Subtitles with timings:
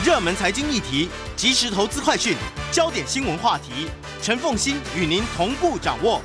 [0.00, 2.34] 热门财经议题、即时投资快讯、
[2.72, 3.88] 焦点新闻话题，
[4.20, 6.20] 陈凤欣与您同步掌握。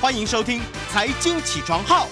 [0.00, 0.58] 欢迎收听
[0.90, 2.06] 《财经起床号》。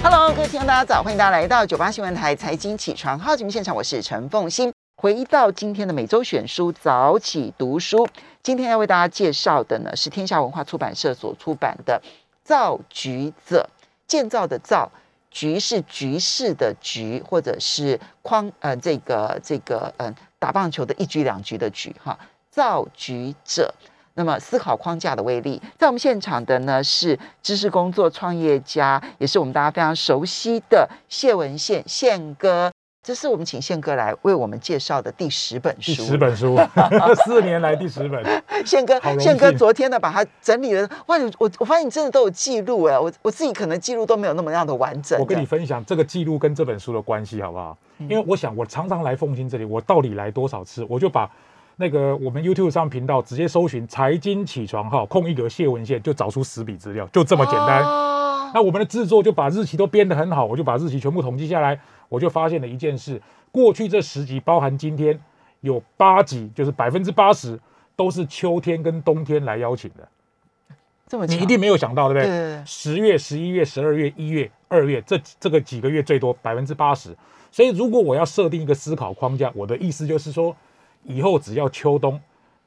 [0.00, 4.72] Hello，各位听众，大家早，欢迎大家来到九八新闻台财经起床号节目现场，我是陈凤欣。
[4.96, 8.06] 回到今天的每周选书早起读书，
[8.44, 12.00] 今天要为大家介绍的呢是天下文化出版社所出版的
[12.44, 13.68] 《造局者》，
[14.06, 14.92] 建造的造。
[15.34, 22.16] 局是局势的局，或者是框呃这个这个嗯、呃、打棒球的一局两局的局哈，
[22.48, 23.74] 造局者。
[24.16, 32.70] 那么思考框架的威力，在我们现场的呢是知识工作创业家，也是我们大家非常熟悉的谢文宪宪哥。
[33.04, 35.92] 这是我们请宪哥来为我们介绍的第十本书。
[35.92, 36.58] 第十本书，
[37.26, 38.24] 四年来第十本。
[38.64, 41.18] 宪哥，宪哥昨天呢把它整理了，哇！
[41.38, 45.20] 我我发现你真的都有记录哎，我我自己可能记录都没有那么样的完整。
[45.20, 47.76] 我跟你分享这个记录跟这本书的关系好不好？
[47.98, 50.82] 嗯因为我想我常常来凤青这里，我到底来多少次？
[50.88, 51.30] 我就把
[51.76, 57.82] 那个我们 YouTube 上频道直接搜寻“财经起床号”，空一格谢文宪，就找出十笔资料，就这么简单。
[57.82, 61.78] 哦、那我们的制作就把日期都编得很好，我就把日期全部统计下来。
[62.14, 63.20] 我就发现了一件事：
[63.50, 65.18] 过去这十集，包含今天，
[65.60, 67.58] 有八集，就是百分之八十
[67.96, 70.08] 都是秋天跟冬天来邀请的。
[71.06, 72.28] 这么你一定没有想到，对不对？
[72.28, 77.14] 对十月、十一月、十二月、一月、二月这这个几个月最多百分之八十。
[77.52, 80.56] 所以如果我要设定一个思考框架，我的意思就是说，
[81.02, 82.18] 以后只要秋冬，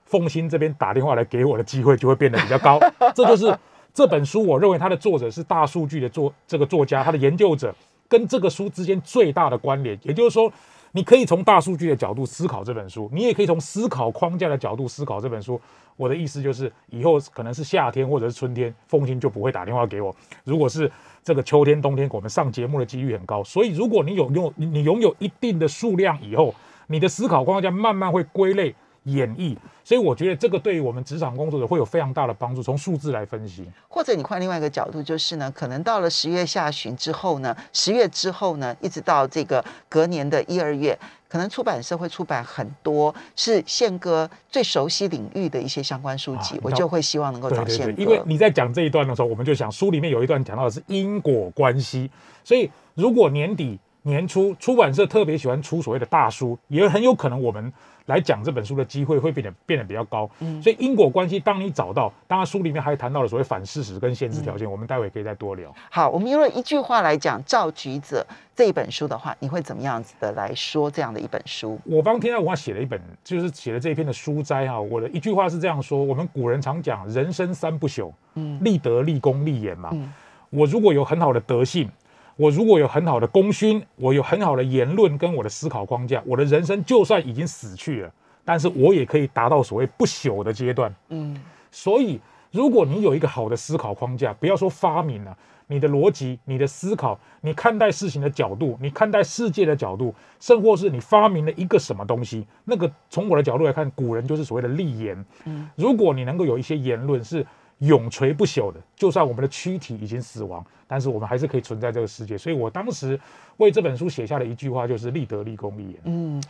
[0.06, 2.80] 凤新这边打电话来给我的机会就会变得比较高。
[3.16, 3.58] 这就是
[3.94, 7.74] 这本书，我认为它的作者是大数据的作这个作家，他的研究者。
[8.08, 10.52] 跟这个书之间最大的关联，也就是说，
[10.92, 15.60] 你可以从大数据的角度思考这本书，你也可以从思考框架的角度思考这本书。
[15.96, 20.92] 我的意思就是，以后可能是夏天或者是春天，凤青就不会打电话给我；如果是
[21.24, 23.44] 这个秋天、冬天，我们上节目的几率很高。
[23.44, 26.54] 所以，如果你有用你拥有一定的数量以后，
[26.86, 28.76] 你的思考框架慢慢会归类。
[29.08, 32.62] 演绎，所以我觉得这个对于我们职场工作者会有非常大的帮助。
[32.62, 40.98] 从数字来分析，或者你换另外一个角度，就是呢，可能到了十月下旬之后呢，十月之后呢，一直到这个隔年的一二月，
[41.30, 48.02] 可能出版社会出版很多是宪哥最熟悉领域的一些相关书籍，啊、我就会希望能够找宪哥。
[48.02, 52.12] 因为你在讲这一段的时候，我们就想书里面有一段讲到的是因果关系，
[52.44, 57.72] 所以如果年底年初出版社特别喜欢出所谓的大书，也很有可能我们。
[58.08, 65.76] 来讲这本书的机会会变得变得比较高，嗯，所以因果关系，当你找到，当然书里面还谈到了所谓反事实跟限制条件，嗯、我们待会可以再多聊。
[65.92, 68.26] 好，我们用了一句话来讲《造局者》
[68.56, 71.78] 这一本书的话，你会怎么样子的来说这样的一本书？
[71.84, 74.80] 我帮天下文化写了一本，就是写了这一篇的书斋哈。
[74.80, 79.90] 我的一句话是这样说：我们古人常讲人生三不朽，嗯，立德、立功、立言嘛。
[79.92, 80.14] 嗯、
[80.50, 81.90] 我如果有很好的德性。
[82.38, 88.12] 我如果有很好的功勋，我有很好的言论跟我的思考框架，我的人生就算已经死去了，
[88.46, 90.94] 但是我也可以达到所谓不朽的阶段。
[91.10, 91.36] 嗯，
[91.72, 92.20] 所以
[92.52, 105.26] 如果你有一个好的思考框架，不要说发明了、啊，你的逻辑、你的思考、你看待事情的角度、你看待世界的角度，甚或是你发明了一个什么东西，那个从我的角度来看，古人就是所谓的立言。
[105.46, 107.44] 嗯，如果你能够有一些言论是。
[107.80, 112.38] 永垂不朽的，就算我们的躯体已经死亡，但是我们还是可以存在这个世界。
[112.38, 113.20] 所以我当时
[113.58, 115.96] 为这本书写下的一句话就是“立德、立功、立言”。
[116.06, 116.42] 嗯，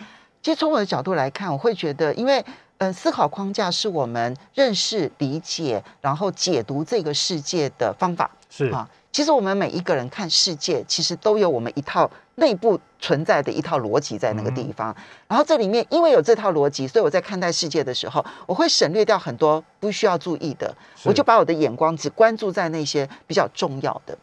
[0.41, 2.39] 其实从我的角度来看，我会觉得，因为
[2.77, 8.31] 嗯、呃，思考框架是我们认识、理解，然后解读这个世界的方法。
[8.49, 14.91] 是啊，其实我们每一个人看世界，其实都有我们一套内部存在的一套逻辑在那个地方。
[14.91, 20.71] 嗯、然后这里面因为有这套逻辑，所以我在看待世界的时候，我会省略掉很多不需要注意的，
[21.03, 24.15] 我就把我的眼光只关注在那些比较重要的。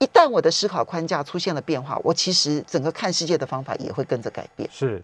[0.00, 4.68] 一旦我的思考框架出现了变化，我其实整个看世界的方法也会跟着改变。
[4.70, 5.02] 是。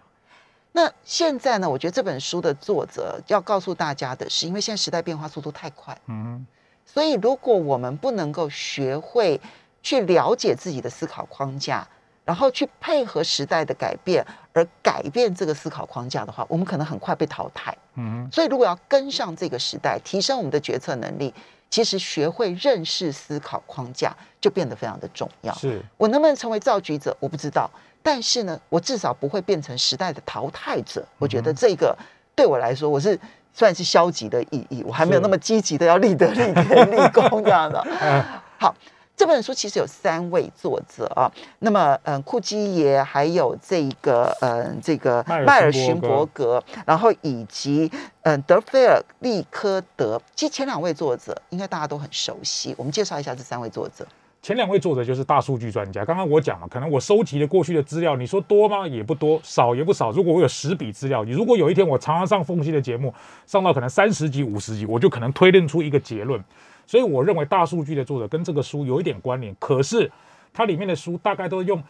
[0.72, 1.70] 那现在呢？
[1.70, 6.46] 我觉得这本书的作者要告诉大家的是，因为现在时代变化速度太快，嗯，
[6.90, 9.38] 所以如果我们不能够学会
[9.82, 11.86] 去了解自己的思考框架，
[12.24, 17.76] 然后去配合时代的改变而改变这个思考框架的话，我们可能很快被淘汰。
[17.96, 21.32] 嗯，所以如果要跟上这个时代，提升我们的决策能力，
[21.70, 25.54] 其实学会认识思考框架就变得非常的重要。
[25.54, 27.70] 是我能不能成为造局者，我不知道。
[28.02, 31.06] 但是呢，我至少不会变成时代的淘汰者。
[31.18, 31.96] 我觉得这个
[32.34, 33.18] 对我来说，我是
[33.52, 37.84] 算是消极的意义，我还没有那么积极的要立德、立言、立功这样的。
[38.58, 38.74] 好，
[39.16, 41.30] 这本书其实有三位作者啊，
[41.60, 47.90] 那么嗯，库基耶，还有这个嗯，这个迈尔逊伯格，然后以及
[48.22, 50.20] 嗯，德菲尔利科德。
[50.34, 54.06] 其实前两位作者应该大家都很熟悉，我们介绍一下这三位作者。
[54.40, 56.04] 前两位作者就是大数据专家。
[56.04, 58.86] 刚刚我讲了，可能我收集的过去的资料，你说多吗？
[58.86, 60.10] 也不多，少也不少。
[60.12, 63.12] 如果我有十笔资料，你如果有一天我常常上凤溪的节目，
[63.46, 66.42] 上到可能三十集、五十集，我就可能推论出一个结论。
[66.86, 69.54] 所以我认为大数据的作者跟这个书有一点关联。
[69.58, 70.10] 可是
[70.54, 71.82] 它里面的书大概都用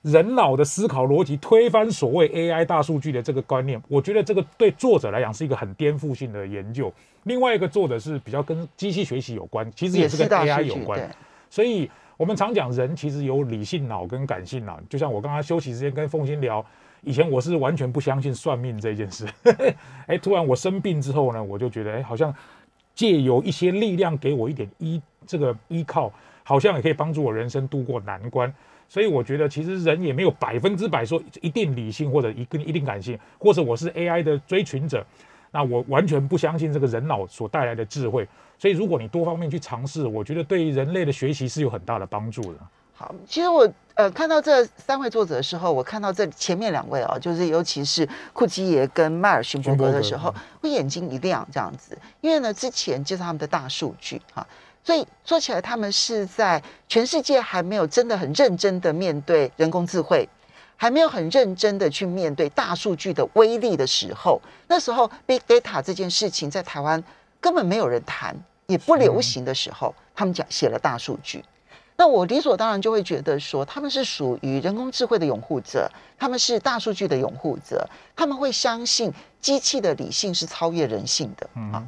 [0.00, 3.80] 人脑的思考逻辑推翻所谓 AI 大数据的这个观念。
[3.86, 6.92] 我觉得这个对作者来讲是一个很颠覆性的研究。
[7.24, 11.08] 另外一个作者是比较跟机器学习有关，其实也是跟 AI 有关。
[11.52, 14.80] 所以，我们常讲人其实有理性脑跟感性脑。
[14.88, 16.64] 就像我刚刚休息时间跟凤心聊，
[17.02, 19.28] 以前我是完全不相信算命这件事。
[20.08, 22.34] 哎，突然我生病之后呢，我就觉得哎，好像
[22.94, 26.10] 借由一些力量给我一点依这个依靠，
[26.42, 28.50] 好像也可以帮助我人生度过难关。
[28.88, 35.06] 所以我觉得其实人也没有百分之百说一定理性或者一一定感性，或者我是 AI 的追寻者。
[35.50, 38.26] 那我完全不相信这个人脑所带来的智慧，
[38.62, 42.60] 所以如果你多方面去尝试，我觉得对人类的学习是有很大的帮助的。
[42.94, 54.46] 好，其实我呃看到这三位作者的时候，我看到这前面两位哦，就是尤其是库基耶跟迈尔逊伯格的时候，我眼睛一亮这样子，因为呢之前介绍他们的大数据哈，
[54.84, 60.28] 所以说起来他们是在全世界还没有真的很认真的面对人工智慧。
[60.76, 67.02] 还没有很认真的去面对大数据的威力的时候，那时候 big data 这件事情在台湾
[67.40, 68.36] 根本没有人谈，
[68.72, 71.44] 也不流行的时候，他们讲写了大数据。
[71.96, 75.88] 那我理所当然就会觉得说，他们是属于人工智慧的拥护者，
[76.18, 81.86] 他们是大数据的拥护者，他们会相信机器的理性是超越人性的啊。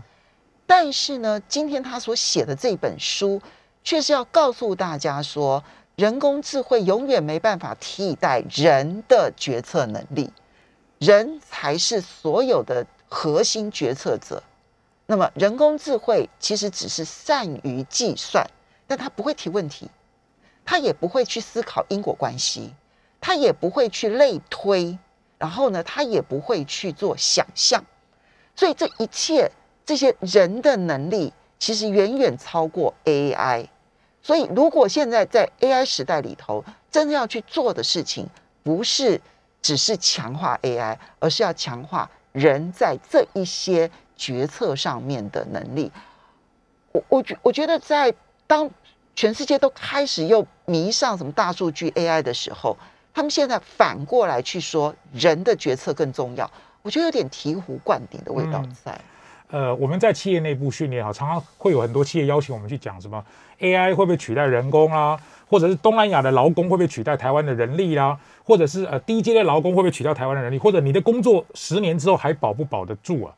[0.66, 3.40] 但是呢，今天他所写的这本书，
[3.82, 5.64] 却是要告诉大家说。
[5.96, 10.28] 人工智慧永远没办法替代人的决策能力，
[10.98, 14.42] 人才是所有的核心决策者。
[15.06, 18.46] 那么，人工智慧其实只是善于计算，
[18.86, 19.90] 但他不会提问题，
[20.64, 22.74] 他也不会去思考因果关系，
[23.20, 24.98] 他也不会去类推，
[25.36, 27.84] 然后呢，他也不会去做想象。
[28.56, 29.50] 所以，这一切
[29.84, 33.66] 这些人的能力，其实远远超过 AI。
[34.22, 38.26] 所以，如果现在在 AI 时代里头，真正要去做的事情，
[38.62, 39.20] 不是
[39.60, 45.90] 只是强化 AI，而是要强化人在这一些决策上面的能力。
[46.92, 48.14] 我我觉我觉得，在
[48.46, 48.70] 当
[49.16, 52.76] 全世界都开始又迷上什么大数据 AI 的时候，
[53.12, 56.50] 他们现在反过来去说人的决策更重要，
[56.82, 59.00] 我觉得有点醍醐灌顶的味道在。
[59.48, 63.24] 呃，我们在企业内部训练哈，常常会有很多企业邀请我们去讲什么
[63.60, 65.16] AI 会不会取代人工啊，
[65.48, 73.34] 或者是东南亚的劳工会不会取代台湾的人力啦，或者是呃低阶的劳工会不会取代台湾的人力，或者你的工作十年之后还保不保得住啊？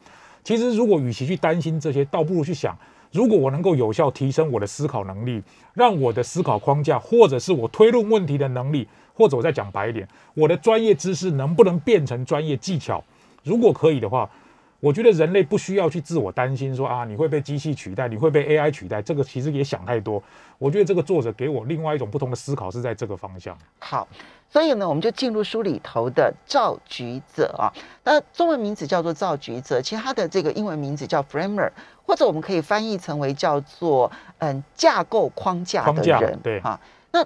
[0.46, 2.78] 其实如果与其去担心这些，倒不如去想，
[3.10, 5.42] 如果我能够有效提升我的思考能力，
[5.74, 13.02] 让我的思考框架，或者是我推论问题的能力，或者我再讲白一点，我的专业知识能不能变成专业技巧？
[13.42, 14.30] 如果可以的话。
[14.80, 20.22] 我觉得人类不需要去自我担心，说啊你会被机器取代，你会被 AI 取代，这个其实也想太多。
[20.58, 23.56] 我觉得这个作者给我另外一种不同的思考是在这个方向。
[23.78, 24.06] 好，
[24.50, 27.72] 所以呢，我们就进入书里头的造局者啊，
[28.04, 31.70] 那中文名字叫做造局者，其实他的这个英文名字叫 Framer，
[32.04, 36.78] 或者我们可以翻译成为叫做嗯架构框架的人，对哈。
[37.12, 37.24] 那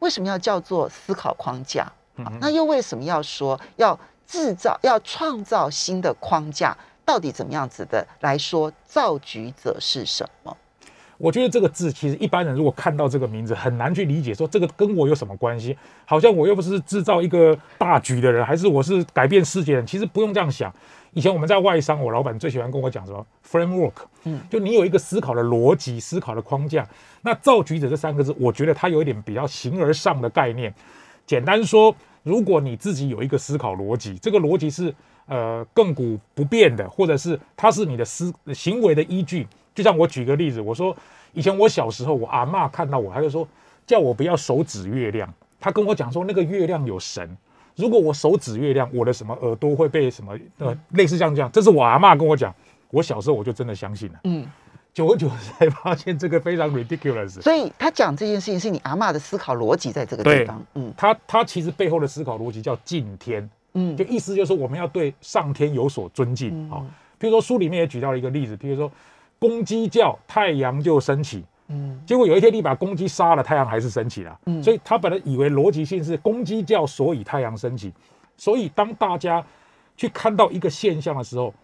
[0.00, 1.90] 为什么要叫做思考框架？
[2.40, 3.96] 那又为什么要说要
[4.28, 6.76] 制造、要创造新的框架？
[7.04, 10.54] 到底怎么样子的来说，造局者是什么？
[11.16, 15.76] 我觉得这个字其实一般人如果看到这个名字，很难去理解，说这个跟我有什么关系？
[16.04, 19.86] 好像我又不是制造一个大局的人，还是我是改变世界的人？
[19.86, 20.72] 其实不用这样想。
[21.14, 26.86] 以前我们在外商，我老板最喜欢跟我讲什么 framework，嗯，就你有一个思考的逻辑、思考的框架。
[27.22, 30.72] 那造局者这三个字，我觉得它有一点比较形而上的概念。
[31.26, 31.92] 简单说，
[32.28, 34.94] 如果你自己有一个思考逻辑，这个逻辑是。
[35.30, 39.46] 呃，亘古不变的，或者是它是你的思行为的依据。
[39.74, 40.96] 就像我举个例子，我说
[41.34, 43.46] 以前我小时候，我阿妈看到我，她就说
[43.86, 45.30] 叫我不要手指月亮。
[45.60, 47.36] 她跟我讲说那个月亮有神，
[47.76, 51.50] 如果我手指月亮，我的什么耳朵会被什么呃类似这样这样。
[51.52, 52.54] 这是我阿妈跟我讲，
[52.90, 54.20] 我小时候我就真的相信了。
[54.24, 54.46] 嗯，
[54.98, 57.40] 久而久之才发现这个非常 ridiculous。
[57.40, 60.60] 所以他讲这件事情是你阿妈的思考逻辑在这个地方。
[60.74, 63.48] 嗯，他他其实背后的思考逻辑叫敬天。
[63.74, 66.82] 嗯，就意思就是我们要对上天有所尊敬啊。
[67.16, 68.90] 比如说书里面也举到了一个例子，比如说
[69.38, 71.44] 公鸡叫，太阳就升起。
[71.68, 74.36] 嗯，结果有一天你把公鸡杀了，太阳还是升起了。
[74.46, 77.92] 嗯，所以他本来以为逻辑性是公鸡叫，所以太阳升起。
[78.36, 79.44] 所以当大家
[79.96, 81.54] 去看到一个现象的时候，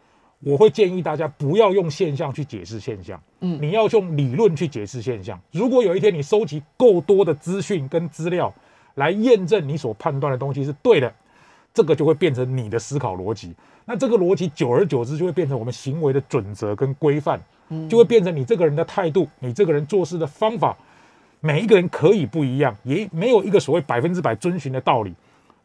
[0.45, 5.41] 我会建议大家不要用现象去解释现象，嗯你要用理论去解释现象。
[5.51, 8.53] 如果有一天你收集够多的资讯跟资料
[8.97, 11.13] 来验证你所判断的东西是对的，
[11.73, 13.55] 这个就会变成你的思考逻辑。
[13.87, 17.41] 那这个逻辑久而久之就会变成我们行为的准则跟规范，
[17.89, 20.77] 就会变成你这个人的态度，你这个人做事的方法。
[21.41, 25.15] 每一个人可以不一样，也没有一个所谓百分之百遵循的道理。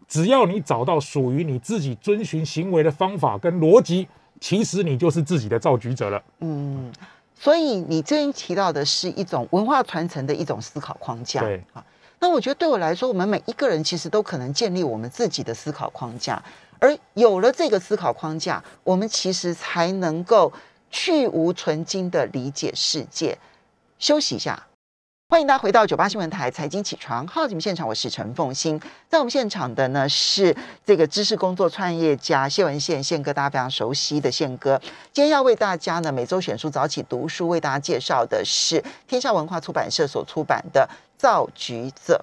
[0.09, 4.05] 只要你找到属于你自己遵循行为的方法跟逻辑，
[4.39, 6.23] 其实你就是自己的造局者了。
[6.39, 6.91] 嗯，
[7.37, 11.41] 所以你这边提到的是一种文化传承的一种思考框架。
[11.41, 11.83] 对啊，
[12.19, 16.41] 那我觉得对我来说，我们每一个人其实都可能建立我们自己的思考框架，
[16.79, 20.51] 而有了这个思考框架，我们其实才能够
[20.89, 23.37] 去无存精的理解世界。
[23.97, 24.65] 休息一下。
[25.31, 28.81] 欢迎大家回到九八新闻台财经起床号节目现场，我是陈凤欣。
[29.07, 34.81] 在我们现场的呢是这个知识工作创业家谢文宪宪哥，大家非常熟悉的宪哥。
[35.13, 40.89] 今天要为大家呢每周选书早起读书，为大家介绍的是天下文化出版社所出版的
[41.21, 42.13] 《造橘子》。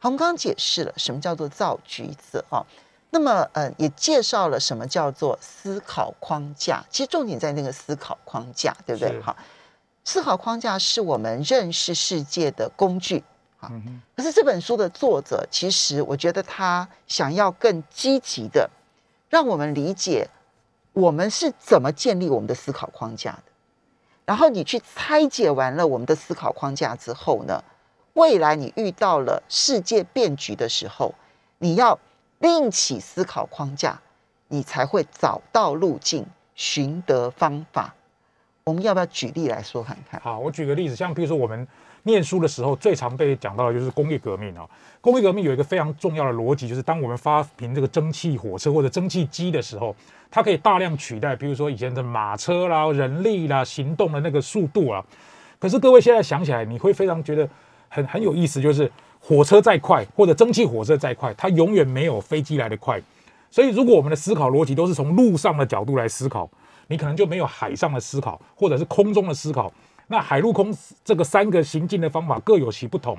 [0.00, 2.66] 好，我们刚刚解释了什么叫做造局者哦，
[3.10, 6.84] 那么呃也介绍了什么叫做思考框架。
[6.90, 9.22] 其实重点在那个思考框架，对不对？
[9.22, 9.36] 好。
[10.08, 13.22] 思考框架是我们认识世界的工具
[13.60, 13.70] 啊。
[14.16, 18.70] 可是这本书的作者，其实我觉得他想要更积极的，
[19.28, 20.26] 让我们理解
[20.94, 23.42] 我们是怎么建立我们的思考框架的。
[24.24, 27.62] 然后你去拆解完了我们的思考框架之后呢，
[28.14, 31.14] 未来你遇到了世界变局的时候，
[31.58, 31.98] 你要
[32.38, 34.00] 另起思考框架，
[34.48, 36.24] 你才会找到路径，
[36.54, 37.94] 寻得方法。
[38.68, 40.20] 我们要不要举例来说看看？
[40.20, 41.66] 好，我举个例子，像比如说我们
[42.02, 44.68] 念书的时候，最常被讲到的就是工业革命啊。
[45.00, 49.96] 工业革命有一个非常重要的逻辑，就是当我们发明这个蒸汽火车或者蒸汽机的时候，
[50.30, 55.02] 它可以大量取代，比如说以前的马车啦、人力啦、行动的那个速度啊。
[55.58, 57.48] 可是各位现在想起来，你会非常觉得
[57.88, 63.00] 很很有意思，就是火车再快或者蒸汽火车再快，它永远没有飞机来得快。
[63.50, 66.46] 所以，如果我们的思考逻辑都是从路上的角度来思考，
[66.88, 69.72] 你可能就没有海上的思考，或者是空中的思考。
[70.08, 73.14] 那海陆空这个三个行进的方法各有其不同，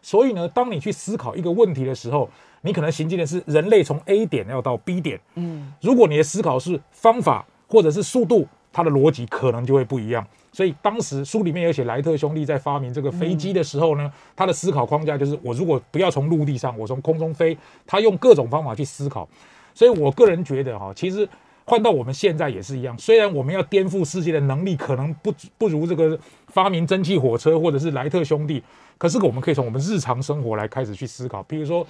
[0.00, 2.26] 所以呢，当你去思考一个问题的时候，
[2.62, 5.20] 你可能行进的是人类从 A 点要到 B 点。
[5.34, 10.26] 嗯，如果你的思考是方法或者是速度，它的逻辑可能就会不一样。
[10.50, 17.54] 所以当时书里面有写莱特兄弟在发明这个飞机的时候呢，他的思考框架就是我如果不要从陆地上，我从空中飞，
[17.86, 19.28] 他用各种方法去思考。
[19.74, 21.28] 所以我个人觉得哈，其实。
[21.70, 28.60] 换到我们现在也是一样，虽然我们要颠覆世界的能力可能不不如这个发明蒸汽火车或者是莱特兄弟，
[28.98, 31.86] 可是我们可以从我们日常生活来开始去思考，比如说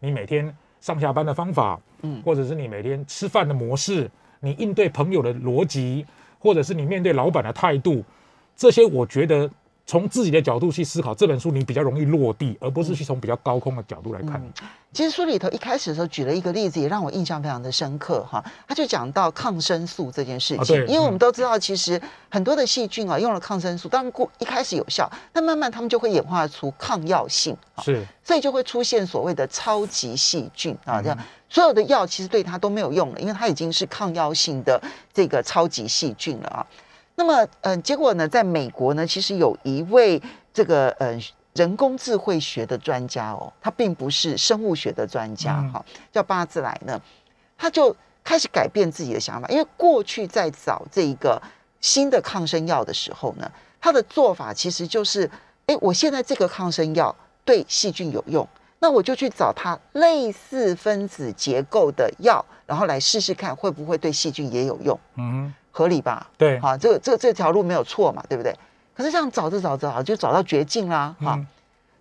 [0.00, 6.06] 你每天上下班的方法，嗯，或者是你每天吃饭的模式，你应对朋友的逻辑，
[6.38, 8.02] 或者是你面对老板的态度，
[8.56, 9.50] 这些我觉得。
[9.88, 14.38] 从自己的角度去思考这本书，你比较容易落地，而不是去从比较高空的角度来看。
[14.92, 18.44] 其实书里头一开始的时候举了一个例子，也让我印象非常的深刻哈。
[18.66, 31.18] 他就讲到抗生素这件事情，因为我们都知道，其实很多的细菌啊用了抗生素，当然过一开始有效，但慢慢他们就会演化出抗药性，是，所以就会出现所谓的超级细菌啊，这样
[31.48, 34.78] 所有的药其实对它都没有用了，因为它已经是抗药性的
[35.14, 36.66] 这个超级细菌了啊。
[37.18, 40.22] 那么，嗯，结果呢，在美国呢，其实有一位
[40.54, 41.18] 这个呃
[41.52, 47.00] 人工智慧学的专家哦，他并不是生物学的专家哈，叫巴兹莱呢，
[47.56, 51.42] 他就开始改变自己的想法，因为过去在找这一个
[51.80, 55.28] 新的抗生药的时候呢，他的做法其实就是，
[55.66, 57.12] 哎，我现在这个抗生药
[57.44, 58.46] 对细菌有用，
[58.78, 64.96] 那我就去找它类似分子结构的药，然后来试试看会不会对细菌也有用。
[65.16, 65.52] 嗯。
[65.78, 66.28] 合理吧？
[66.36, 68.52] 对，好，这个这这条路没有错嘛，对不对？
[68.96, 71.38] 可是这样找着找着，就找到绝境啦，哈。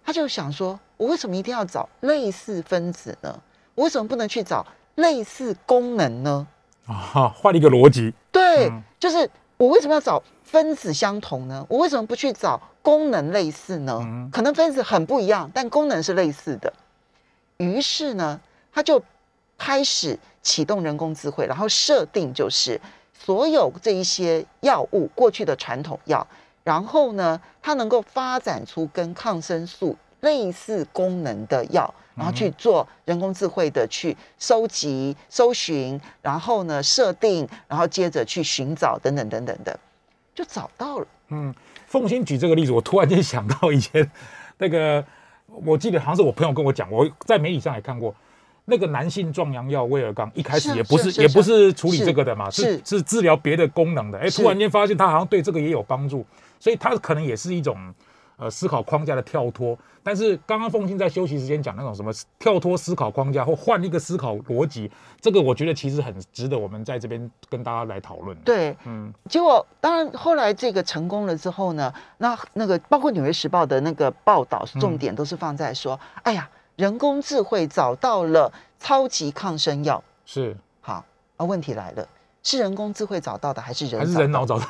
[0.04, 3.40] 他就想说，我为什么一定要找类似分子呢？
[3.76, 4.66] 我为什么不能去找
[4.96, 6.48] 类似功能呢？
[6.88, 11.64] 啊，换一个逻辑，对，就是我为什么要找分子相同呢？
[11.70, 14.00] 我为什么不去找功能类似呢？
[14.32, 16.74] 可能分子很不一样，但功能是类似的。
[17.58, 18.42] 于是呢，
[18.74, 19.00] 他就
[19.56, 22.82] 开始启动人工智慧，然后设定就是。
[23.28, 26.26] 所有这一些药物，过去的传统药，
[26.64, 39.78] 然后呢，它能够发展出跟抗生素类似功能的药，然后去做人工智慧的去收集、搜寻，然后呢设定，然后接着去寻找等等等等的，
[40.34, 41.08] 就找到了。
[41.28, 41.54] 嗯，
[41.86, 44.10] 凤欣举这个例子，我突然间想到以前
[44.58, 45.04] 那个，
[45.66, 48.16] 我记得好像是我朋友跟我讲，我在媒体上也看过。
[48.70, 54.20] 那个男性壮阳药威尔刚一开始也不是也不是处理是这个的嘛，是是是治疗别的功能的。
[54.20, 56.26] 哎，是突然间发现他好像对这个也有帮助，
[56.60, 57.78] 所以他可能也是一种
[58.36, 59.78] 呃思考框架的跳脱。
[60.04, 80.02] 但是刚刚凤欣在休息时间讲那种什么跳脱思考框架或换一个思考逻辑，这个我觉得其实很值得我们在这边跟大家来讨论。，对，嗯，结果当然后来这个成功了之后呢，那那个包括《纽约时报》的那个报道，重点都是放在说，哎呀，人工智慧找到了超级抗生药。
[80.26, 81.04] 是好，
[81.36, 82.08] 啊，问题来了，
[82.44, 84.00] 是人工智慧找到的还是人？
[84.00, 84.46] 还是人脑？
[84.46, 84.66] 找的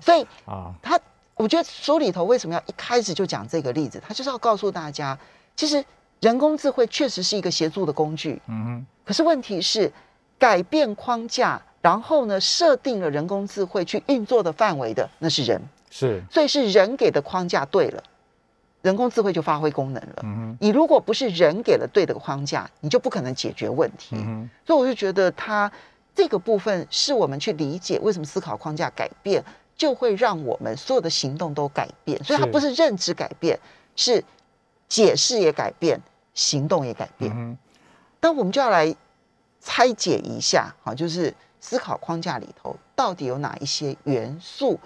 [0.00, 0.72] 所以 啊？
[0.80, 1.00] 他，
[1.34, 4.00] 我觉得书里头为什么要一开始就讲这个例子？
[4.06, 5.18] 他就是要告诉大家，
[5.56, 5.82] 其实
[6.20, 9.90] 人工智慧确实是一个协助的工具，嗯哼，可是问题是
[10.38, 18.02] 改变框架，然后呢，设定了人工智慧去运作的范围的，那是人，是，所以是人给的框架对了，
[18.82, 20.22] 人工智慧就发挥功能了。
[20.22, 24.16] 嗯哼，你如果不是人给了对的框架，你就不可能解决问题。
[24.16, 25.70] 嗯，所以我就觉得它
[26.14, 29.44] 这个部分是我们去理解为什么思考框架改变，
[29.76, 32.22] 就会让我们所有的行动都改变。
[32.22, 33.58] 所以它不是认知改变，
[33.96, 34.22] 是
[34.88, 36.00] 解释也改变，
[36.34, 37.32] 行动也改变。
[37.32, 37.58] 嗯哼，
[38.20, 38.94] 那我们就要来
[39.60, 44.78] 拆解一下，哈，就是思考框架里头到底有哪一些元素。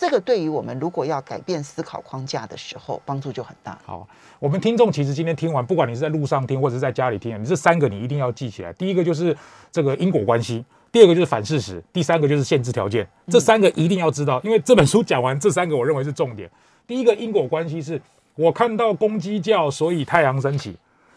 [0.00, 3.78] 这个对于我们如果要改变思考框架的时候，帮助就很大。
[3.84, 8.72] 好，我们听众其实今天听完，不管你是在路上听或者是在家里听，你这三个你一定要记起来。
[8.72, 9.36] 第一个就是
[9.70, 13.06] 这个因果关系，第二个就是反事实，第三个就是限制条件。
[13.26, 16.50] 这三个一定要知道，因为这本书讲完这三个，我认为是重点。
[16.86, 18.00] 第一个因果关系是
[18.36, 20.74] 我看到公鸡叫，所以太阳升起。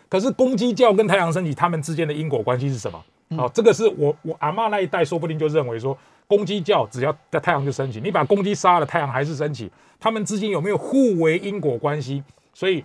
[0.09, 3.01] 可是公鸡叫跟太阳升起，它们之间的因果关系是什么？
[3.37, 5.97] 好、这个是我我阿嬷那一代说不定就认为说，
[6.35, 12.23] 公鸡叫只要在太阳就升起，你把公鸡杀了，太阳还是升起，它们之间有没有互为因果关系？
[12.55, 12.83] 所以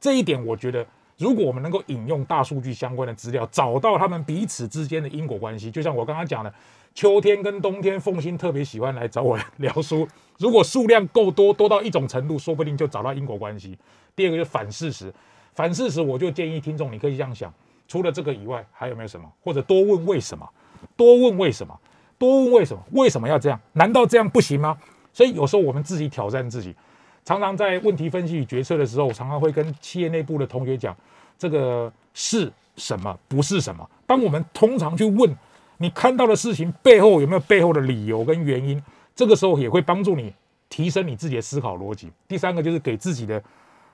[0.00, 0.84] 这一点，我觉得
[1.16, 6.52] 如果我们能够引用大数据相关的资料，找到他们彼此之间的因果关系，就像我刚刚讲的，
[6.92, 10.08] 秋天跟冬天，凤欣特别喜欢来找我聊书。
[10.38, 13.78] 如果数量够多，多到一种程度，说不定就找到因果关系。
[14.16, 15.14] 第二个就是反事实，
[15.54, 17.52] 反事实我就建议听众你可以这样想，
[17.86, 19.30] 除了这个以外，还有没有什么？
[19.44, 20.48] 或者多问为什么？
[20.96, 21.78] 多问为什么？
[22.18, 22.82] 多问为什么？
[22.92, 23.60] 为什么要这样？
[23.72, 24.76] 难道这样不行吗？
[25.12, 26.74] 所以有时候我们自己挑战自己，
[27.24, 30.96] 常常在问题分析与决策的时候，常常会跟企业内部的同学讲，
[31.38, 33.88] 这个是什么，不是什么。
[34.06, 35.36] 当我们通常去问
[35.78, 38.82] 你看到的事情背后有没有背后的理由跟原因，
[39.14, 40.32] 这个时候也会帮助你
[40.68, 42.10] 提升你自己的思考逻辑。
[42.26, 43.42] 第三个就是给自己的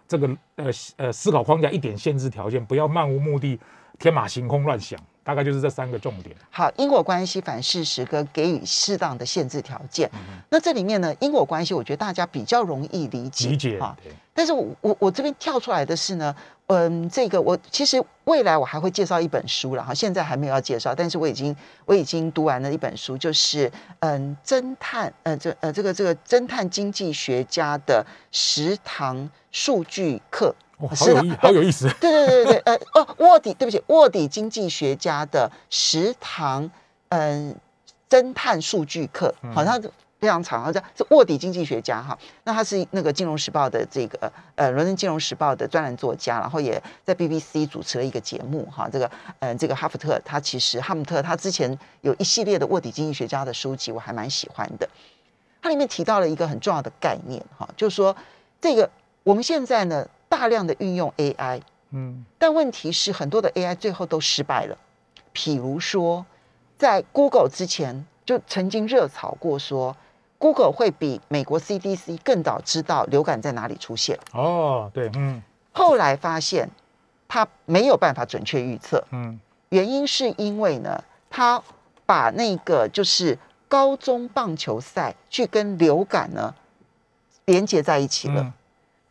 [0.06, 3.58] 这个呃呃思考框架一点限制条件，不要漫无目的、
[3.98, 4.98] 天马行空乱想。
[5.24, 6.36] 大概就是这三个重点。
[6.50, 10.08] 好，因果关系、反事实跟给予适当的限制条件。
[10.12, 13.48] 嗯那这里面呢，因果关系，我觉得大家比较容易理解。
[13.48, 13.96] 理解哈，
[14.32, 21.56] 但是我我我这边跳出来的是呢，嗯，这个我其实未来我还会介绍一本书了哈，现在还没有要介绍，但是我已经
[21.86, 30.54] 我已经读完了一本书，就是嗯，侦探呃这呃这个这个侦探经济学家的食堂数据课。
[30.78, 31.88] 哇，好有意，好有意思。
[32.00, 36.70] 对对对对，呃哦，卧底，对不起，卧底经济学家的食堂
[37.10, 37.54] 嗯
[38.08, 39.80] 侦探数据课，好像
[40.20, 42.18] 非常长，好像是卧底经济学家哈。
[42.44, 48.88] 那他是那个《金融时报》的这个呃伦敦《金融时报》的专栏作家，然后也在 BBC 主持了一个节目哈。
[48.90, 49.10] 这个
[49.40, 54.88] 呃这个哈福特他其实哈姆特他之前有一系列的卧底经济学家的书籍，我还蛮喜欢的。
[55.60, 58.14] 它里面提到了一个很重要的概念哈，就是说
[58.60, 58.88] 这个
[59.22, 61.60] 我们现在呢大量的运用 AI。
[61.90, 64.76] 嗯但问题是，很多的 AI 最后都失败了。
[65.32, 66.24] 譬如说，
[66.76, 69.96] 在 Google 之前就曾经热炒过说
[70.38, 74.18] ，Google 会比美国 CDC 更早知道流感在哪里出现。
[74.32, 76.68] 哦，对，嗯后来发现，
[77.28, 79.38] 它没有办法准确预测，嗯
[79.70, 81.62] 原因是因为呢，它
[82.06, 86.54] 把那个就是高中棒球赛去跟流感呢
[87.44, 88.40] 连接在一起了。
[88.42, 88.52] 嗯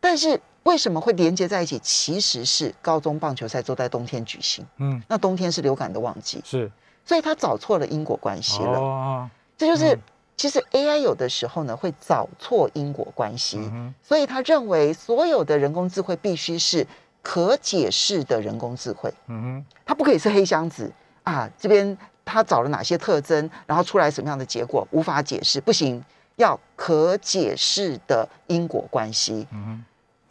[0.00, 1.78] 但是为什么会连接在一起？
[1.78, 6.70] 其实是高中棒球赛都在冬天举行，嗯，那冬天是流感的旺季，是。
[7.04, 8.78] 所以他找错了因果关系了。
[8.78, 10.00] 哦，这就是、嗯。
[10.36, 16.84] 其实 AI 有的时候呢会找错因果关系，嗯所以他认为所有的人工智慧必须是
[17.22, 19.66] 可解释的人工智慧，嗯哼。
[19.86, 20.90] 它不可以是黑箱子
[21.22, 21.48] 啊。
[21.56, 26.02] 这边他找了哪些特征，然后出来什么样的结果无法解释，不行，
[26.34, 29.46] 要可解释的因果关系。
[29.52, 29.84] 嗯哼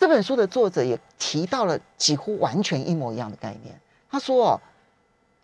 [0.03, 3.73] 这本书的作者也提到了几乎完全一模一样的概念。
[4.11, 4.59] 他说：“哦，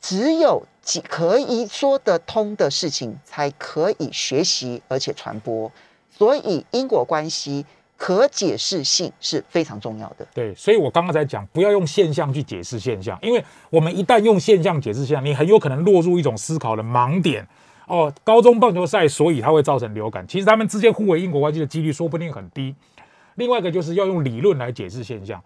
[0.02, 5.72] 只有几可以说得通的事情，才可以学习而且传播。
[6.12, 10.28] 所以因果关系可解释性是非常重要的。
[10.34, 17.48] 对，所以我刚刚才讲，不要用现象去解释现象，因为我们一旦用现象解释现象，你很有可能落入一种思考的盲点。
[17.88, 22.76] 哦，高中棒球赛，所以它会造成流感，其实他们之间互为因果关系的几率说不定很低。
[23.40, 25.42] 另外一个就是要用理论来解释现象，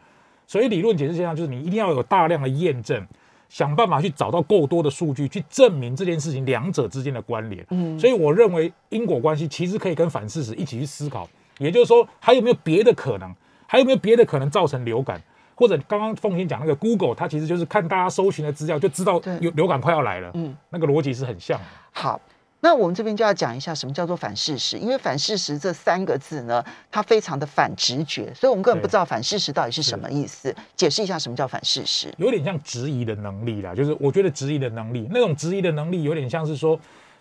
[0.46, 3.08] 所以理论解释现象就是你一定要有大量的验证，
[3.48, 7.66] 想办法去找到够多的数据去证明这件事情两者之间的关联。
[7.70, 11.30] 嗯，所以我认为因果关系其实可以跟反事实一起去思考，
[11.60, 13.34] 也就是说还有没有别的可能，
[13.68, 15.22] 还有没有别的可能造成流感，
[15.56, 20.32] 或者刚刚凤欣讲那个 Google，它其实就是看大家搜寻的资料就知道有流感快要来了。
[20.34, 21.66] 嗯，那个逻辑是很像的。
[21.92, 22.20] 好。
[22.64, 30.56] 那我们这边就要讲一下什么叫做反事实，因为反事实这三个字呢，它非常的反直觉，所以我们根本不知道反事实到底是什么意思。
[30.74, 36.78] 解释一下什么叫反事实，有点像质疑的能力啦，就是我觉得质疑的能力，那种质疑的能力有点像是说，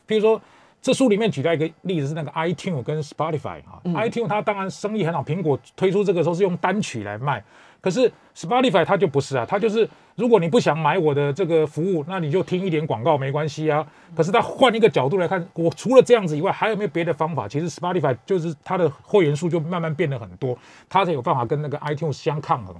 [0.07, 0.41] 譬如说
[0.81, 7.43] 这书里面举到一个例子是那个 iTune 跟 Spotify 啊，iTune 它当然生意很好，苹果推出这个时候是用单曲来卖。
[7.83, 13.85] 可是 Spotify 它就不是啊，它就是如果你不想买我的这个服务，那你就听一点广告没关系啊。
[14.17, 17.49] 可是它换一个角度来看，我除了这样子以外，还有没有别的方法？
[17.49, 20.57] 其实 Spotify 就是它的会员数就慢慢变得很多，
[20.89, 22.75] 它才有办法跟那个 iTunes 相抗衡。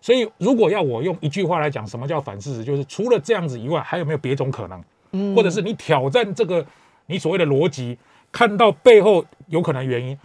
[0.00, 2.64] 所以如果要我用一句话来讲，什么叫反事实？
[2.64, 4.82] 就是除了这样子以外，还有没有别种可能？
[5.12, 6.64] 嗯，或者是你挑战这个
[7.04, 7.98] 你所谓的逻辑，
[8.32, 10.16] 看到背后有可能原因，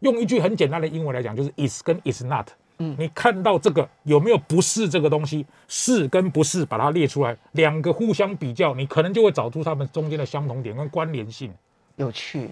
[0.00, 2.46] 用一句很简单的英文来讲，就是 is 跟 is not。
[2.78, 5.46] 嗯，你看到这个有没有不是这个东西？
[5.66, 11.50] 是跟不是，把它列出来，两个互相比较，你可能就会找出它们中间的相同点跟关联性。
[11.96, 12.50] 有趣，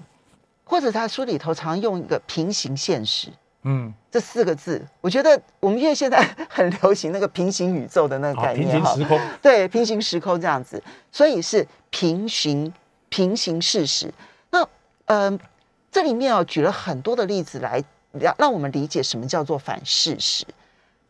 [0.65, 3.29] 或者他书里头常用一个平行现实，
[3.65, 10.83] 嗯，这四个字，我觉得我们因为现在很流行那个平行宇宙的那个概念平行时空，对，平行时空这样子，
[11.13, 12.73] 所以是平行
[13.11, 14.11] 平行事实。
[14.51, 14.67] 那
[15.05, 15.39] 嗯，
[15.93, 17.85] 这里面哦举了很多的例子来。
[18.21, 20.45] 让让我们理解什么叫做反事实，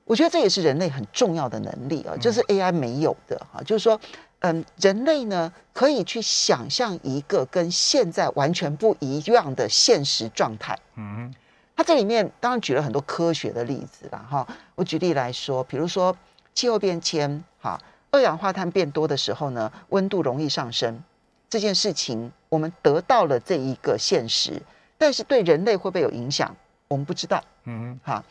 [0.04, 3.62] 我觉得这也是人类很重要的能力啊，就是 AI 没有的哈。
[3.62, 3.98] 就是说，
[4.40, 10.78] 嗯，人类呢可以去想象一个跟现在完全不一样的现实状态。
[10.96, 11.32] 嗯，
[11.74, 14.46] 它这里面当然举了很多科学的例子了哈。
[14.74, 16.14] 我举例来说，比如说
[16.54, 21.02] 气候变迁，哈，二氧化碳变多的时候呢，温度容易上升
[21.48, 24.60] 这件事情，我们得到了这一个现实，
[24.98, 26.54] 但是对人类会不会有影响？
[26.88, 28.22] 我们不知道，嗯，哈。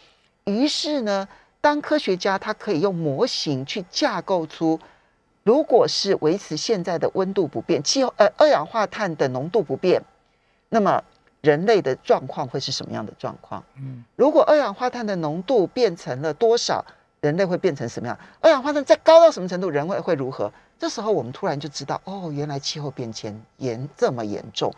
[0.45, 1.27] 于是呢，
[1.61, 4.79] 当科学家他可以用模型去架构出，
[5.43, 10.01] 如果是维持现在的温度不变，气候呃二氧化碳的浓度不变，
[10.69, 11.03] 那么
[11.41, 13.63] 人类的状况会是什么样的状况？
[13.77, 16.85] 嗯，如果二氧化碳的浓度变成了多少，
[17.21, 18.17] 人类会变成什么样？
[18.41, 20.51] 二氧化碳再高到什么程度，人会会如何？
[20.77, 24.73] 这时候我们突然就知道，哦，原来气候变迁严这么严重。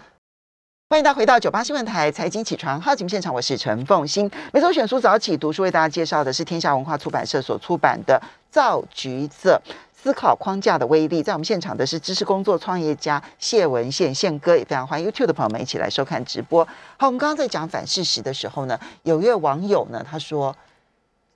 [0.88, 4.30] 欢迎大家回到九八新闻台财经起床号节目现场，我是陈凤欣。
[4.54, 8.22] 每周选书早起读书，为大家介绍的是天下文化出版社所出版的
[8.52, 9.60] 《造橘子：
[9.92, 11.22] 思考框架的威力》。
[11.24, 16.64] 在我们现场的是知识工作创业家谢文宪宪哥，也非常欢迎 YouTube 的朋友们一起来收看直播。
[16.98, 20.56] 好，我们刚刚在讲反事实的时候呢，有一位网友呢，他说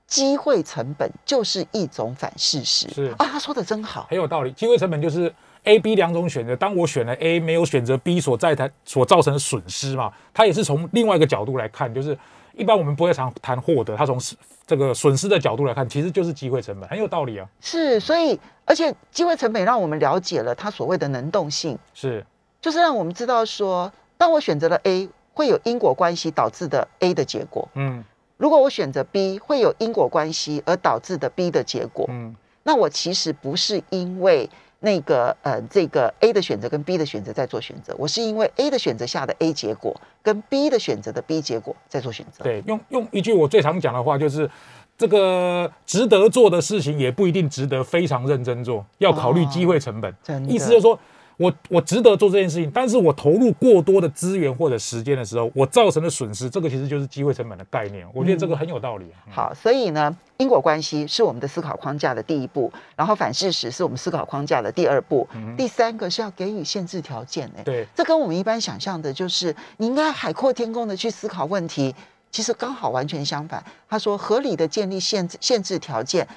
[0.05, 2.87] 机会成本就是一种反事实。
[2.91, 4.51] 是啊，他说的真好，很有道理。
[4.51, 5.33] 机会成本就是。
[5.69, 10.11] A、B 两种选择，当我选了 A，没有选择 B 所在它所造成的损失嘛？
[10.33, 12.17] 它也是从另外一个角度来看，就是
[12.55, 14.19] 一般我们不会常谈获得，它从
[14.65, 17.47] 这个损失的角度来看，其实就是机会成本，很有道理啊。
[17.61, 22.25] 是，所以而且机会成本让我们了解了它所谓的能动性，是，
[22.59, 27.69] 就是让我们知道说，当我选择了 A，会有因果关系导致的 A 的结果。
[27.75, 28.03] 嗯，
[28.37, 32.07] 如果我选择 B，会有因果关系而导致的 B 的结果。
[32.09, 34.49] 嗯，那我其实不是因为。
[34.79, 42.43] 那个呃，这个 A 的选择跟 B 的选择在做选择，我是因为 A 的选择下的 A 结果，跟 B 的选择的 B 结果在做选择。
[42.43, 44.49] 对，用用一句我最常讲的话，就是
[44.97, 50.13] 这个值得做的事情也不一定值得非常认真做，要考虑机会成本。
[50.47, 50.97] 意思就是说。
[51.39, 58.05] 我我值得做这件事情，但是我投入过多的资源或者时间的时候，我造成的损失，这个其实就是机会成本的概念。
[58.13, 59.05] 我觉得这个很有道理。
[59.31, 65.25] 好，所以呢，因果关系是我们的思考框架的第一步，然后反事实是我们思考框架的第二步，
[65.55, 67.49] 第三个是要给予限制条件。
[67.57, 71.95] 哎，对，这跟我们一般想象的，就是你应该海阔天空的去思考问题，
[72.29, 73.63] 其实刚好完全相反。
[73.87, 76.27] 他说，合理的建立限制限制条件。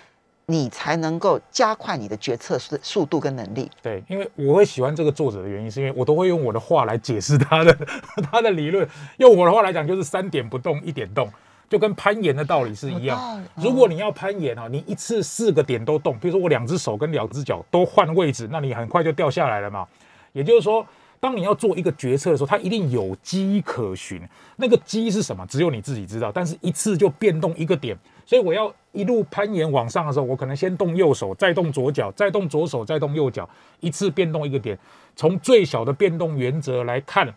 [0.53, 3.71] 你才能够加快你的决策速速度跟能力。
[3.81, 7.75] 对，因为我会喜欢这个作者的原因，是因为我都会用我的话来解释他的
[8.31, 8.87] 他的理论。
[9.17, 11.27] 用我的话来讲，就是三点不动，一点动，
[11.71, 13.43] 就跟攀岩的道理是一样。
[13.57, 19.89] 如果你要攀岩啊，你一次四个点都动，比如说我两只手跟两只脚都换位置，那你很快就掉下来了嘛。
[20.33, 20.87] 也就是说。
[21.23, 24.21] 当你要做一个决策的时候，它一定有机可循。
[24.57, 25.47] 那个机是什么？
[25.47, 26.33] 只有你自己知道。
[26.33, 34.77] 但是一次就变动一个点，所以我要一路攀岩往上的时候，我可能先动右手，再动左脚，再动左手，再动右脚，一次变动一个点。
[35.15, 37.33] 从最小的变动原则来看，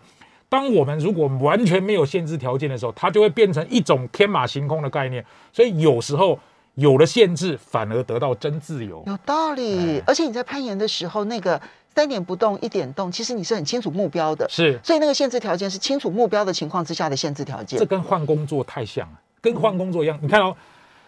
[0.50, 5.24] 当我们如果完全没有限制条件的时候，它就会变成一种天马行空的概念。
[5.54, 6.40] 所以有时候
[6.74, 9.04] 有了限制，反而得到真自由。
[9.06, 10.02] 有道理。
[10.08, 11.62] 而且你在攀岩的时候，那个
[11.96, 14.46] 三点不动一点动，其实你是很清楚目标的。
[14.50, 17.80] 是，所以那个限制条件是清楚目标的情况之下的限制条件。
[17.80, 20.20] 这跟换工作太像了，跟换工作一样。
[20.22, 20.54] 你看哦，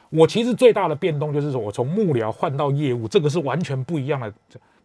[0.09, 4.33] 我其实最大的变动就是说我从幕僚换到业务，这个是完全不一样的。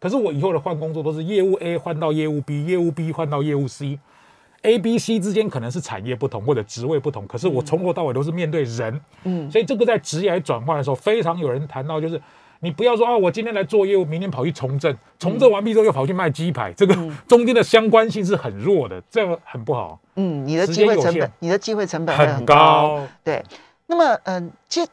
[0.00, 12.20] 可是我以后的换工作都是业务 A 换到业务 B，业务 B 换到业务 C，A、B、C 之间可能是产业不同或者职位不同，可是我从头到尾都是面对人，嗯，所以这个在职业转换的时候，非常有人谈到，就是
[12.62, 16.94] 你不要说啊，我今天来做业务，明天跑去从政，从政完毕之后又跑去卖鸡排，这个
[17.28, 19.98] 中间的相关性是很弱的，这样很不好。
[20.16, 23.06] 嗯，你的机会成本，你的机会成本很高。
[23.24, 23.44] 对，
[23.86, 24.88] 那么嗯，其实。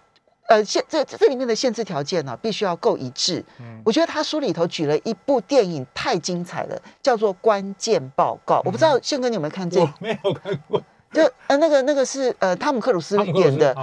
[0.50, 3.46] 呃，限这这里面的限制条件呢，必须要够一致。
[3.60, 8.56] 嗯，我觉得他书里头举了一部电影太精彩了，叫做《关键报告》。
[8.66, 9.80] 我不知道宪哥你有没有看这？
[9.80, 10.82] 我没有看过。
[11.14, 13.76] 就呃，那个那个是呃汤姆克鲁斯演的，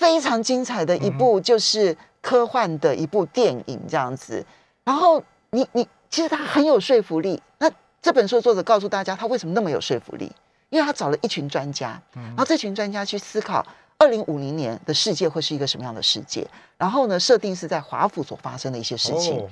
[0.00, 4.42] 非常精彩的一部，就是科幻的一部电影这样子。
[4.82, 7.42] 然后你你其实他很有说服力。
[7.58, 10.32] 那这本书的作者告诉大家，他为什么那么有说服力？
[10.70, 13.64] 因为他找了一群专家，然后这群专家去思考。
[13.98, 16.48] 二零五零年的世界会是一个什么样的世界？
[16.78, 19.46] 然后呢，设定是在华府所发生的一些事情。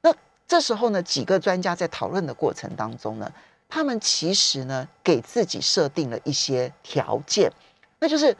[0.00, 0.10] 那
[0.48, 3.30] 这时候呢，几个专家在讨论的过程当中呢，
[3.68, 7.52] 他们其实呢给自己设定了一些条件，
[8.00, 8.34] 那就是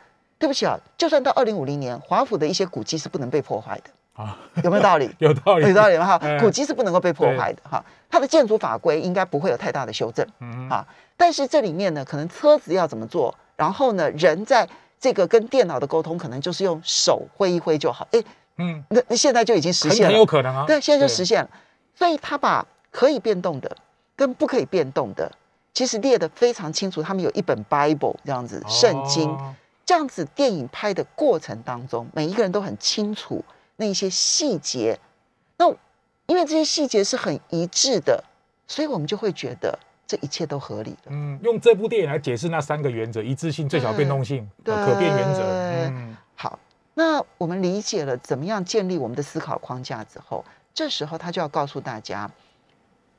[0.45, 5.11] 对不起啊，就算到二零五零年，华府的一些古迹是不能被破坏的啊，有没有道理？
[5.17, 6.05] 有道理，有道理吗？
[6.05, 14.69] 哈， 古迹是不能够被破坏的哈，它的建筑法规应该不会有太大的修正，嗯啊，但是这里面呢，可能车子要怎么做，然后呢，人在
[15.01, 18.07] 这个跟电脑的沟通，可能就是用手挥一挥就好。
[18.13, 18.23] 哎，
[18.59, 20.67] 嗯，那那现在就已经实现了，很有可能啊。
[20.67, 21.49] 对，现在就实现了。
[21.95, 23.75] 所以他把可以变动的
[24.15, 25.33] 跟不可以变动的，
[25.73, 27.03] 其实列得非常清楚。
[27.03, 29.37] 他们有一本 Bible 这样子圣经，
[29.87, 33.45] 这样子电影拍的过程当中，每一个人都很清楚
[33.77, 34.99] 那些细节。
[35.57, 35.69] 那
[36.27, 38.23] 因为这些细节是很一致的，
[38.67, 39.79] 所以我们就会觉得。
[40.07, 41.07] 这一切都合理的。
[41.07, 45.41] 嗯，用这部电影来解释那三个原则：一致性、最小变动性、可变原则。
[45.43, 46.59] 嗯，好，
[46.93, 50.45] 那我们理解了怎么样建立我们的思考框架之后，
[50.75, 52.31] 这时候他就要告诉大家，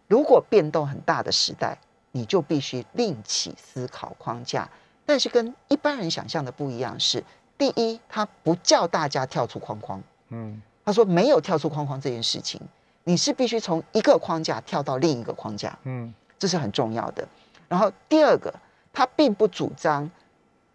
[0.08, 1.75] 如果变动很大的时代，
[2.12, 4.69] 你就必须另起思考框架。
[5.05, 7.23] 但是跟一般人想象的不一样是，
[7.57, 10.01] 第一，他不叫大家跳出框框。
[10.29, 12.59] 嗯，他说没有跳出框框这件事情，
[13.03, 15.77] 你是必须从一个框架跳到另一个框架。
[15.83, 16.13] 嗯。
[16.37, 17.25] 这是很重要的。
[17.69, 18.53] 然后第二个，
[18.91, 20.11] 他并不主张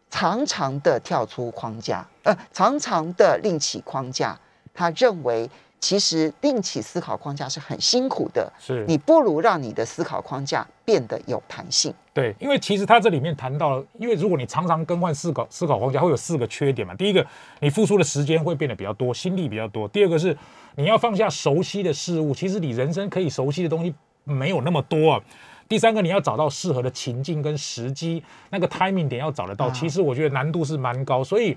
[0.08, 4.36] 常常的跳出框架，呃，常常的另起框架。
[4.72, 5.48] 他认为，
[5.80, 8.52] 其实另起思考框架是很辛苦的。
[8.58, 11.92] 是你不如让你的思考框架变得有弹性。
[12.12, 16.94] 对，因为其实他这里面谈到了，因为如果你常常更换思考思考框架，会有四个缺点嘛。
[16.94, 17.24] 第一个，
[17.60, 19.88] 你付出的时间会变得比较多，心力比较多。
[19.88, 20.36] 第二个是，
[20.76, 25.20] 你要放下熟悉的事物，其实你人生可以熟悉的东西没有那么多啊。
[25.68, 29.70] 第三个，你要找到适合的情境跟时机，那个 timing 点要找得到。
[29.70, 31.56] 其实我觉得难度是蛮高，所以，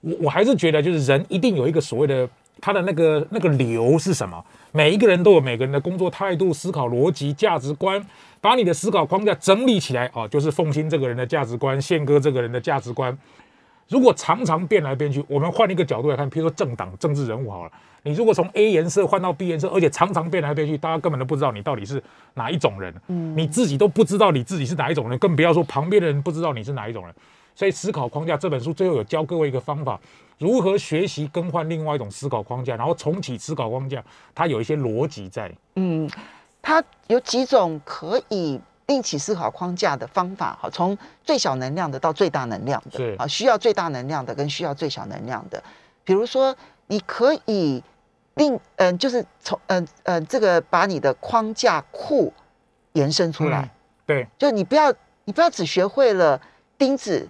[0.00, 2.26] 我我还是觉得，就是人一定有一个所谓的
[2.60, 4.44] 他的那个那个流是什么？
[4.72, 8.04] 每一个人都有每个人的工作态度、思考逻辑、价值观，
[8.40, 13.16] 把你的思考框架整理起来啊，就是凤新这个人的价值观，宪哥这个人的价值观。
[13.88, 17.70] 如果常常变来变去，我们换一个角度来看，譬如说政党、政治人物好了。
[18.02, 22.02] 你如果从 A 颜色换到 B 颜色，而且常常变来变去，大家根本都不知道你到底是
[22.34, 27.14] 哪一种人，嗯，你自己都不知道你自己是哪一种人，更不要说旁边的人不知道你是哪一种人。
[27.54, 30.00] 所以《思考框架》这本书最后有教各位一个方法，
[30.38, 34.02] 如何学习更换另外一种思考框架，然后重启思考框架，
[34.34, 35.52] 它有一些逻辑在。
[35.76, 36.10] 嗯，
[36.62, 45.62] 它有几种可以另起思考框架的方法，哈，从最小能量的到最大能量的，是啊，需要最大能量的跟需要最小能量的，
[46.04, 46.54] 比如说
[46.86, 47.82] 你可以。
[48.36, 52.32] 另嗯，就是从嗯嗯，这个把你的框架库
[52.94, 53.70] 延伸出来，
[54.04, 54.92] 对，就你不要
[55.24, 56.40] 你不要只学会了
[56.76, 57.28] 钉子，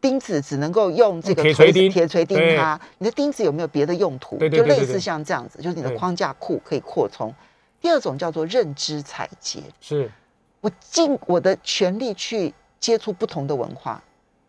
[0.00, 4.36] 钉子只能够用这个铁锤钉铁锤钉它，你的钉子有没有别的用途？
[4.36, 7.34] 对就类似像这样子，就是你的框架库可以扩充。
[7.80, 10.10] 第二种叫做认知采集，是
[10.60, 14.02] 我尽我的全力去接触不同的文化。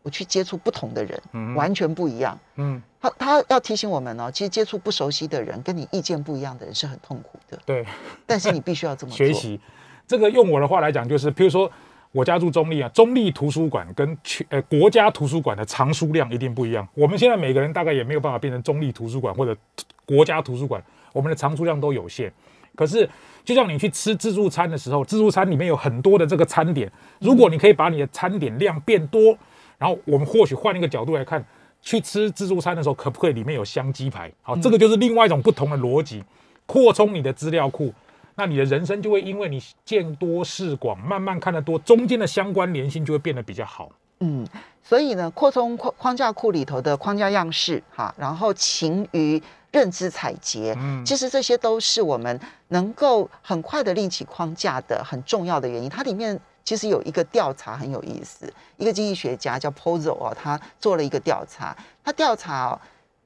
[0.04, 1.22] 我去接触不同的人，
[1.54, 2.40] 完全不一样。
[2.56, 7.60] 嗯，他他要提醒我们哦，其实接触不熟悉的人，跟你意见不一样的人是很痛苦的。
[7.66, 7.86] 对，
[8.26, 9.60] 但是你必须要这么 学习。
[10.08, 11.70] 这个用我的话来讲，就是譬如说
[12.18, 16.88] 我家住中立啊，中立图书馆跟全呃国家图书馆的藏书量一定不一样。
[16.96, 19.56] 我们现在每个人大概也没有办法变成中立图书馆或者
[20.04, 22.34] 国家图书馆，我们的藏书量都有限。
[22.74, 23.08] 可是，
[23.46, 29.38] 就像你去吃自助餐的时候，自助餐里面有很多的这个餐点，如果你可以把你的餐点量变多，
[29.78, 31.46] 然后我们或许换一个角度来看，
[31.84, 34.32] 去吃自助餐的时候，可不可以里面有香鸡排？
[34.42, 36.24] 好，这个就是另外一种不同的逻辑，
[36.66, 37.94] 扩充你的资料库，
[38.38, 43.90] 那你的人生就会因为你见多识广，慢慢看得多，中间的相关联性就会变得比较好。
[44.20, 44.48] 嗯，
[44.84, 55.90] 所以呢，扩充框框架库里头的框架样式，哈，然后勤于认知采撷，嗯，其实这些都是我们能够很快的立起框架的很重要的原因。
[55.90, 62.80] 它里面其实有一个调查很有意思，一个经济学家叫 Pozo 哦，他做了一个调查，他调查哦，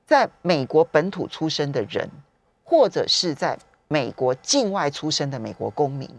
[0.05, 2.09] 在美国本土出生的人，
[2.63, 3.57] 或者是在
[3.91, 6.09] 美国境外出生的美国公民，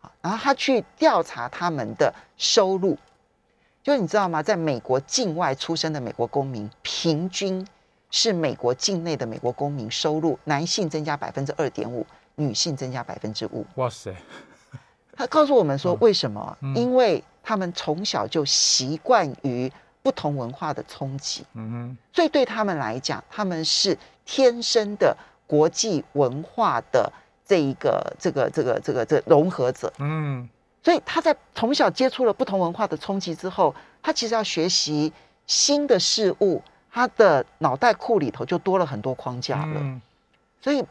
[0.00, 2.96] 啊，然后他去调查他们的收入。
[3.82, 4.42] 就你知道吗？
[4.42, 7.66] 在美国境外出生的美国公民，平均
[8.10, 13.66] 是美国境内的美国公民收入，男性增加百分之二点五，女性增加百分之五。
[13.74, 14.14] 哇塞！
[15.14, 16.56] 他告诉我们说，为什么？
[16.74, 19.70] 因为他们从小就习惯于
[20.02, 25.14] 不同文化的冲击，嗯哼，所以对他们来讲，他们是天生的
[25.52, 27.12] 国际文化的
[27.44, 30.48] 这一个这个这个这个这融合者，嗯。
[30.82, 35.12] 所以他在从小接触了不同文化的冲击之后，他其实要学习
[35.46, 40.00] 新的事物，他的脑袋库里头就多了很多框架了。
[40.62, 40.82] 所以，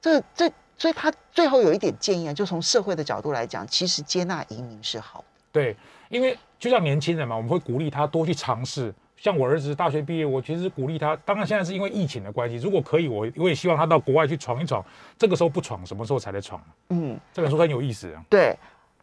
[0.00, 5.26] 这这，所以他最后有一点建议啊，就从社会的角度来讲，其实接纳移民是好的。
[5.52, 5.76] 对，
[6.08, 8.92] 因为就像年轻人嘛，我们会鼓励他多去尝试。
[9.16, 11.16] 像我儿子大学毕业，我其实鼓励他。
[11.24, 14.84] 当然现在是因为疫情的关系，如果可以，我我也希望他到国外去闯一闯。
[15.18, 16.62] 这个时候不闯，什么时候才来闯？
[16.90, 18.22] 嗯，这本书很有意思啊。
[18.28, 18.56] 对。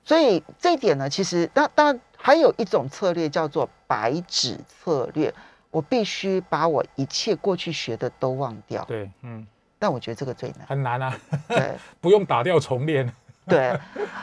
[0.06, 5.34] 所以这一点呢，其实当当然还有一种策略叫做白纸策略，
[5.72, 8.84] 我必须把我一切过去学的都忘掉。
[8.84, 9.48] 对，嗯。
[9.80, 10.68] 但我觉得这个最难。
[10.68, 11.18] 很难啊。
[11.48, 13.10] 对， 不用打掉重练。
[13.46, 13.78] 对，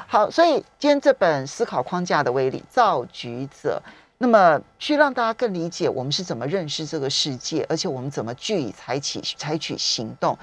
[0.07, 3.83] 好，所以今天这本《思考框架的威力：造局者》，
[4.22, 10.37] 那么去让大家更理解我们是怎么认识这个世界，而且我们怎么据以采取采取行动。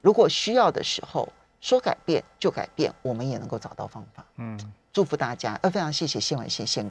[0.00, 1.28] 如果需要的时候，
[1.60, 4.24] 说改变就改变，我们也能够找到方法。
[4.36, 4.58] 嗯。
[4.94, 6.84] 祝福大家，呃，非常谢谢谢文宪宪。